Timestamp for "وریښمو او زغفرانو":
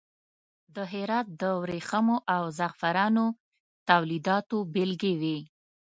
1.61-3.25